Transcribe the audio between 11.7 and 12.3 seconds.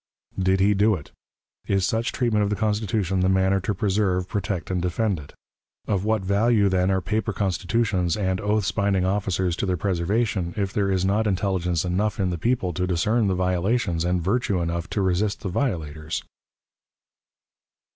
enough